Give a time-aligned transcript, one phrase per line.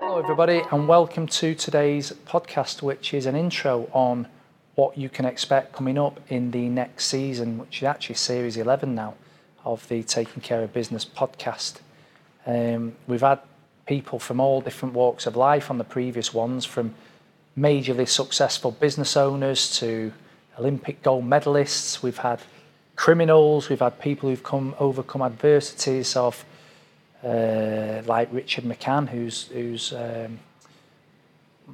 [0.00, 4.28] Hello, everybody, and welcome to today's podcast, which is an intro on
[4.76, 8.94] what you can expect coming up in the next season, which is actually series 11
[8.94, 9.14] now
[9.64, 11.80] of the Taking Care of Business podcast.
[12.46, 13.40] Um, we've had
[13.86, 16.94] people from all different walks of life on the previous ones, from
[17.58, 20.12] majorly successful business owners to
[20.60, 22.04] Olympic gold medalists.
[22.04, 22.40] We've had
[22.94, 23.68] criminals.
[23.68, 26.44] We've had people who've come overcome adversities of,
[27.24, 30.38] uh, like Richard McCann, whose um,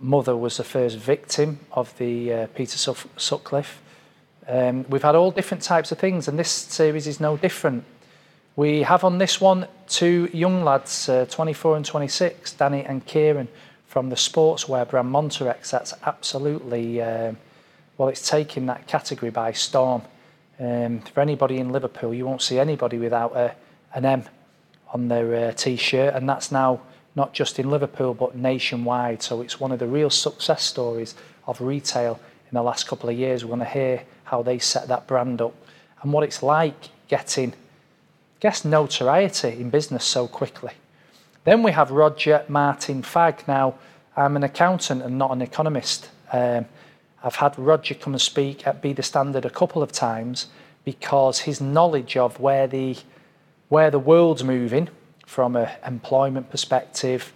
[0.00, 2.76] mother was the first victim of the uh, Peter
[3.16, 3.80] Sutcliffe.
[4.48, 7.84] Um, we've had all different types of things, and this series is no different.
[8.54, 13.48] We have on this one two young lads, uh, 24 and 26, Danny and Kieran,
[13.86, 15.70] from the sportswear brand Montirex.
[15.70, 17.36] That's absolutely, um,
[17.98, 20.02] well, it's taking that category by storm.
[20.58, 23.54] Um, for anybody in Liverpool, you won't see anybody without a,
[23.94, 24.24] an M
[24.92, 26.80] on their uh, t-shirt, and that's now
[27.14, 29.22] not just in Liverpool but nationwide.
[29.22, 31.14] So it's one of the real success stories
[31.46, 32.20] of retail
[32.50, 33.44] in the last couple of years.
[33.44, 35.54] We're going to hear how they set that brand up
[36.02, 40.72] and what it's like getting, I guess, notoriety in business so quickly.
[41.44, 43.46] Then we have Roger Martin Fagg.
[43.46, 43.74] Now,
[44.16, 46.10] I'm an accountant and not an economist.
[46.32, 46.66] Um,
[47.22, 50.46] I've had Roger come and speak at Be the Standard a couple of times
[50.84, 52.96] because his knowledge of where the
[53.68, 54.88] where the world's moving
[55.26, 57.32] from an employment perspective,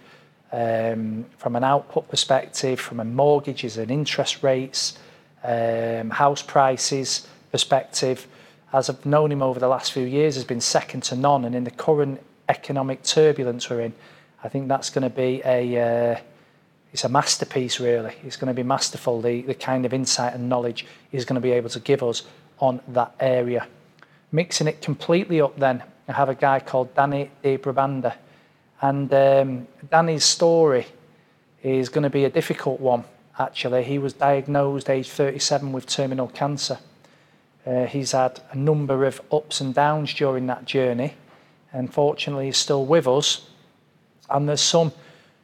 [0.51, 4.97] um, from an output perspective, from a mortgages and interest rates,
[5.43, 8.27] um, house prices perspective,
[8.73, 11.45] as I've known him over the last few years, has been second to none.
[11.45, 13.93] And in the current economic turbulence we're in,
[14.43, 16.19] I think that's going to be a uh,
[16.93, 18.13] it's a masterpiece, really.
[18.23, 21.41] It's going to be masterful, the, the kind of insight and knowledge he's going to
[21.41, 22.23] be able to give us
[22.59, 23.67] on that area.
[24.31, 28.13] Mixing it completely up, then, I have a guy called Danny De Brabander.
[28.81, 30.85] And um, Danny's story
[31.63, 33.05] is going to be a difficult one,
[33.39, 33.85] actually.
[33.85, 36.79] He was diagnosed age 37 with terminal cancer.
[37.65, 41.13] Uh, he's had a number of ups and downs during that journey.
[41.71, 43.47] Unfortunately, he's still with us.
[44.29, 44.91] And there's some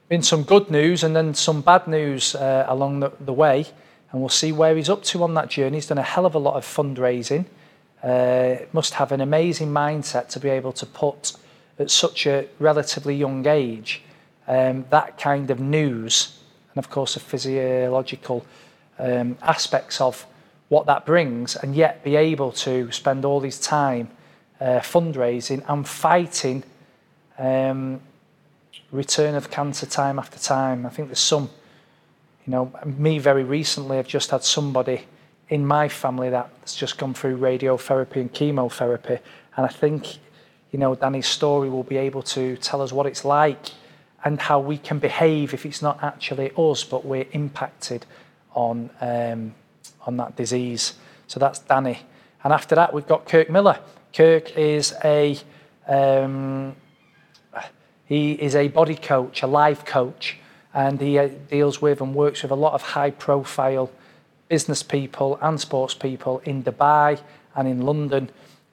[0.09, 3.65] been some good news and then some bad news uh, along the, the, way.
[4.11, 5.77] And we'll see where he's up to on that journey.
[5.77, 7.45] He's done a hell of a lot of fundraising.
[8.03, 11.33] Uh, must have an amazing mindset to be able to put
[11.79, 14.01] at such a relatively young age
[14.47, 16.39] um, that kind of news
[16.73, 18.45] and, of course, the physiological
[18.99, 20.25] um, aspects of
[20.69, 24.09] what that brings, and yet be able to spend all his time
[24.59, 26.63] uh, fundraising and fighting
[27.39, 28.01] um,
[28.91, 30.85] return of cancer time after time.
[30.85, 31.49] I think there's some,
[32.45, 35.05] you know, me very recently, I've just had somebody
[35.49, 39.19] in my family that's just gone through radiotherapy and chemotherapy.
[39.55, 40.17] And I think,
[40.71, 43.71] you know, Danny's story will be able to tell us what it's like
[44.23, 48.05] and how we can behave if it's not actually us, but we're impacted
[48.53, 49.53] on, um,
[50.05, 50.93] on that disease.
[51.27, 51.99] So that's Danny.
[52.43, 53.79] And after that, we've got Kirk Miller.
[54.13, 55.37] Kirk is a
[55.87, 56.75] um,
[58.05, 60.37] he is a body coach, a life coach,
[60.73, 63.89] and he uh, deals with and works with a lot of high profile
[64.47, 67.19] business people and sports people in Dubai
[67.55, 68.29] and in London.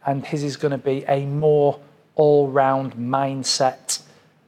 [0.06, 1.80] And his is going to be a more
[2.14, 4.02] all round mindset,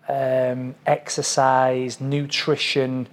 [0.09, 3.09] um, exercise, nutrition.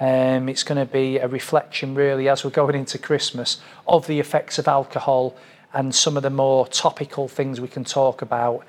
[0.00, 4.20] Um, it's going to be a reflection, really, as we're going into Christmas, of the
[4.20, 5.36] effects of alcohol
[5.74, 8.64] and some of the more topical things we can talk about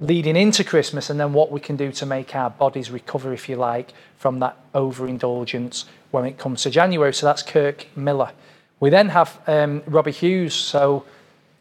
[0.00, 3.48] leading into Christmas and then what we can do to make our bodies recover, if
[3.48, 5.84] you like, from that overindulgence
[6.14, 7.12] when it comes to January.
[7.12, 8.30] So that's Kirk Miller.
[8.78, 10.54] We then have um, Robbie Hughes.
[10.54, 11.04] So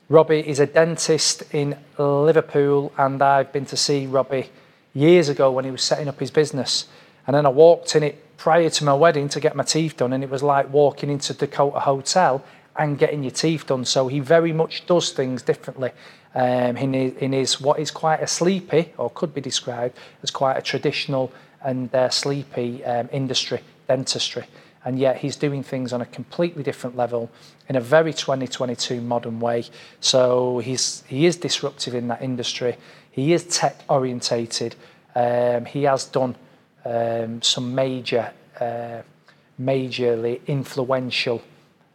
[0.10, 4.50] Robbie is a dentist in Liverpool, and I've been to see Robbie
[4.94, 6.86] years ago when he was setting up his business.
[7.26, 10.14] And then I walked in it prior to my wedding to get my teeth done,
[10.14, 12.44] and it was like walking into Dakota Hotel
[12.78, 13.86] and getting your teeth done.
[13.86, 15.92] So he very much does things differently
[16.36, 20.30] um, in, his, in his what is quite a sleepy, or could be described as
[20.30, 21.32] quite a traditional
[21.64, 23.62] and uh, sleepy um, industry,
[23.96, 24.46] dentistry.
[24.86, 27.30] And yet he's doing things on a completely different level
[27.70, 29.66] in a very 2022 modern way.
[30.02, 32.76] So he's, he is disruptive in that industry.
[33.12, 34.76] He is tech orientated.
[35.16, 36.36] Um, he has done
[36.84, 39.02] um, some major, uh,
[39.62, 41.42] majorly influential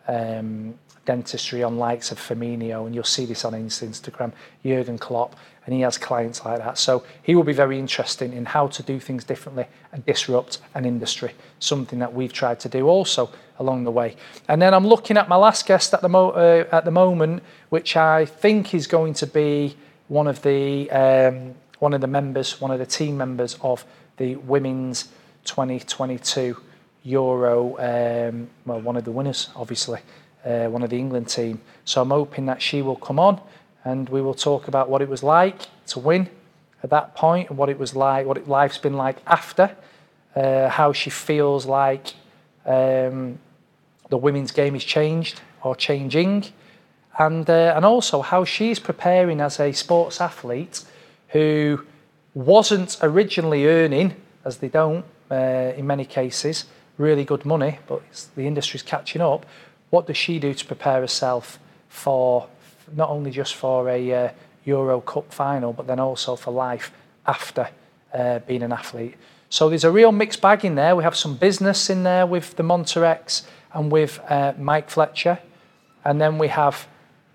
[0.08, 0.74] um,
[1.04, 4.32] dentistry on likes of Firmino, and you'll see this on Instagram,
[4.64, 6.78] Jurgen Klopp, and he has clients like that.
[6.78, 10.84] So he will be very interesting in how to do things differently and disrupt an
[10.84, 14.16] industry, something that we've tried to do also along the way.
[14.48, 17.42] And then I'm looking at my last guest at the, mo- uh, at the moment,
[17.68, 19.76] which I think is going to be
[20.08, 23.84] one of the um, one of the members, one of the team members of
[24.16, 25.04] the women's
[25.44, 26.56] 2022
[27.04, 30.00] Euro, um, well, one of the winners, obviously,
[30.44, 31.60] uh, one of the England team.
[31.84, 33.40] So I'm hoping that she will come on
[33.84, 36.28] and we will talk about what it was like to win
[36.82, 39.74] at that point and what it was like, what it, life's been like after,
[40.36, 42.14] uh, how she feels like
[42.66, 43.38] um,
[44.10, 46.44] the women's game is changed or changing,
[47.18, 50.84] and, uh, and also how she's preparing as a sports athlete
[51.28, 51.84] who
[52.34, 54.14] wasn't originally earning,
[54.44, 56.66] as they don't uh, in many cases,
[56.98, 58.02] really good money, but
[58.36, 59.46] the industry's catching up.
[59.90, 61.58] What does she do to prepare herself
[61.88, 62.48] for
[62.94, 64.30] not only just for a uh,
[64.64, 66.92] Euro Cup final, but then also for life
[67.26, 67.70] after
[68.12, 69.14] uh, being an athlete?
[69.48, 70.94] So there's a real mixed bag in there.
[70.94, 75.38] We have some business in there with the Montirex and with uh, Mike Fletcher.
[76.04, 76.86] And then we have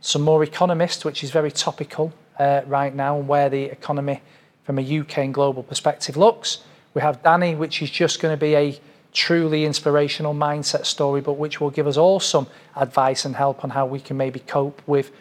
[0.01, 4.21] some more economists, which is very topical uh, right now, and where the economy
[4.63, 6.59] from a UK and global perspective looks.
[6.93, 8.79] We have Danny, which is just going to be a
[9.13, 13.69] truly inspirational mindset story, but which will give us all some advice and help on
[13.69, 15.11] how we can maybe cope with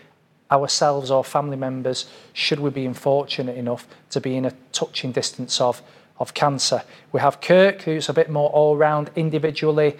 [0.51, 5.61] ourselves or family members should we be unfortunate enough to be in a touching distance
[5.61, 5.83] of,
[6.19, 6.83] of cancer.
[7.11, 9.97] We have Kirk, who's a bit more all round individually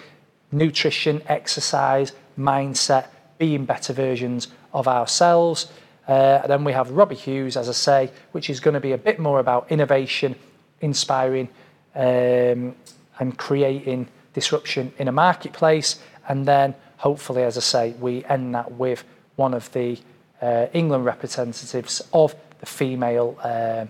[0.53, 3.07] nutrition, exercise, mindset,
[3.39, 5.73] being better versions of ourselves.
[6.07, 8.99] Uh, then we have Robbie Hughes, as I say, which is going to be a
[8.99, 10.35] bit more about innovation,
[10.81, 11.49] inspiring,
[11.95, 12.75] um,
[13.19, 16.01] and creating disruption in a marketplace.
[16.29, 19.05] And then hopefully, as I say, we end that with
[19.37, 19.99] one of the
[20.41, 23.87] uh, England representatives of the female uh,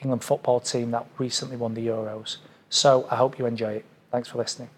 [0.00, 2.36] England football team that recently won the Euros.
[2.68, 3.84] So I hope you enjoy it.
[4.10, 4.75] Thanks for listening.